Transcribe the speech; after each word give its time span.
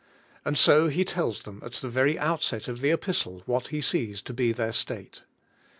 And 0.43 0.57
so 0.57 0.87
he 0.87 1.05
tells 1.05 1.43
them 1.43 1.61
at 1.63 1.73
the 1.73 1.87
very 1.87 2.17
outset 2.17 2.67
of 2.67 2.81
the 2.81 2.89
epistle 2.89 3.43
what 3.45 3.67
he 3.67 3.81
sees 3.81 4.19
to 4.23 4.33
be 4.33 4.51
their 4.51 4.71
state. 4.71 5.21